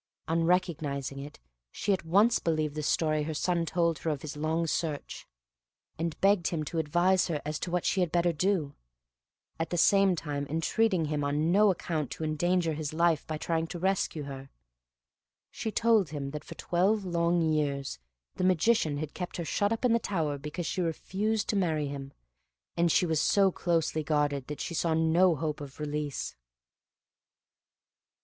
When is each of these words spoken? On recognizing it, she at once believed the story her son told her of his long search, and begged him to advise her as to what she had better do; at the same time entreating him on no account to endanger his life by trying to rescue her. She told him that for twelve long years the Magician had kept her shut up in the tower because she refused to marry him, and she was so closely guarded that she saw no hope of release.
On 0.27 0.45
recognizing 0.45 1.19
it, 1.19 1.39
she 1.71 1.93
at 1.93 2.03
once 2.03 2.39
believed 2.39 2.73
the 2.73 2.81
story 2.81 3.21
her 3.21 3.35
son 3.35 3.67
told 3.67 3.99
her 3.99 4.09
of 4.09 4.23
his 4.23 4.35
long 4.35 4.65
search, 4.65 5.27
and 5.95 6.19
begged 6.21 6.47
him 6.47 6.63
to 6.65 6.79
advise 6.79 7.27
her 7.27 7.39
as 7.45 7.59
to 7.59 7.69
what 7.69 7.85
she 7.85 8.01
had 8.01 8.11
better 8.11 8.33
do; 8.33 8.73
at 9.59 9.69
the 9.69 9.77
same 9.77 10.15
time 10.15 10.47
entreating 10.49 11.05
him 11.05 11.23
on 11.23 11.51
no 11.51 11.69
account 11.69 12.09
to 12.09 12.23
endanger 12.23 12.73
his 12.73 12.93
life 12.93 13.27
by 13.27 13.37
trying 13.37 13.67
to 13.67 13.77
rescue 13.77 14.23
her. 14.23 14.49
She 15.51 15.71
told 15.71 16.09
him 16.09 16.31
that 16.31 16.43
for 16.45 16.55
twelve 16.55 17.05
long 17.05 17.43
years 17.43 17.99
the 18.37 18.43
Magician 18.43 18.97
had 18.97 19.13
kept 19.13 19.37
her 19.37 19.45
shut 19.45 19.71
up 19.71 19.85
in 19.85 19.93
the 19.93 19.99
tower 19.99 20.39
because 20.39 20.65
she 20.65 20.81
refused 20.81 21.47
to 21.49 21.55
marry 21.55 21.85
him, 21.87 22.11
and 22.75 22.91
she 22.91 23.05
was 23.05 23.21
so 23.21 23.51
closely 23.51 24.01
guarded 24.03 24.47
that 24.47 24.61
she 24.61 24.73
saw 24.73 24.95
no 24.95 25.35
hope 25.35 25.61
of 25.61 25.79
release. 25.79 26.35